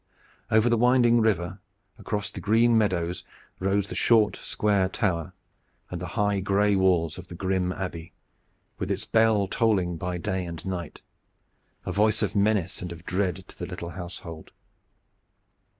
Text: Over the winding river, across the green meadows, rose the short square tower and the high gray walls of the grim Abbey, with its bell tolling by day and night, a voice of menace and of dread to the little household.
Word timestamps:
Over 0.49 0.67
the 0.67 0.79
winding 0.79 1.21
river, 1.21 1.59
across 1.99 2.31
the 2.31 2.39
green 2.41 2.75
meadows, 2.75 3.23
rose 3.59 3.87
the 3.87 3.93
short 3.93 4.35
square 4.35 4.89
tower 4.89 5.33
and 5.91 6.01
the 6.01 6.07
high 6.17 6.39
gray 6.39 6.75
walls 6.75 7.19
of 7.19 7.27
the 7.27 7.35
grim 7.35 7.71
Abbey, 7.71 8.11
with 8.79 8.89
its 8.89 9.05
bell 9.05 9.47
tolling 9.47 9.97
by 9.97 10.17
day 10.17 10.43
and 10.47 10.65
night, 10.65 11.03
a 11.85 11.91
voice 11.91 12.23
of 12.23 12.35
menace 12.35 12.81
and 12.81 12.91
of 12.91 13.05
dread 13.05 13.47
to 13.49 13.55
the 13.59 13.67
little 13.67 13.89
household. 13.89 14.49